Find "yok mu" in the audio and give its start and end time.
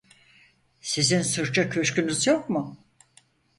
2.27-2.77